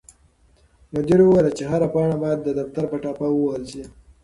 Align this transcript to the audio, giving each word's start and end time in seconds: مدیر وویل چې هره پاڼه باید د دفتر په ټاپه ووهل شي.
مدیر 0.93 1.19
وویل 1.23 1.47
چې 1.57 1.63
هره 1.71 1.87
پاڼه 1.93 2.15
باید 2.23 2.39
د 2.43 2.49
دفتر 2.59 2.83
په 2.91 2.97
ټاپه 3.03 3.27
ووهل 3.31 3.63
شي. 3.71 3.83